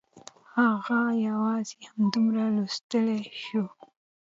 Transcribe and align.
هغه 0.55 0.99
یوازې 1.27 1.77
همدومره 1.89 2.43
لوستلی 2.55 3.21
شو 3.43 3.63